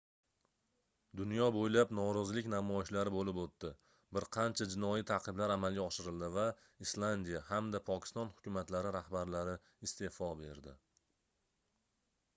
dunyo 1.19 1.47
boʻylab 1.55 1.91
norozilik 1.97 2.47
namoyishlari 2.53 3.11
boʻlib 3.15 3.41
oʻtdi 3.41 3.69
bir 4.17 4.25
qancha 4.37 4.67
jinoiy 4.71 5.05
taʼqiblar 5.11 5.53
amalga 5.57 5.83
oshirildi 5.83 6.29
va 6.37 6.45
islandiya 6.87 7.41
hamda 7.51 7.81
pokiston 7.91 8.31
hukumatlari 8.37 8.95
rahbarlari 8.97 9.53
isteʼfo 9.89 10.31
berdi 10.43 10.73